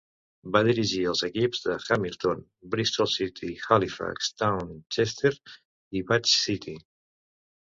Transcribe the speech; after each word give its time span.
Va 0.53 0.59
dirigir 0.67 1.01
els 1.09 1.19
equips 1.27 1.59
de 1.65 1.75
Hamilton, 1.95 2.41
Bristol 2.77 3.09
City, 3.17 3.51
Halifax 3.67 4.31
Town, 4.43 4.73
Chester 4.97 5.35
i 6.01 6.03
Bath 6.11 6.33
City. 6.35 6.77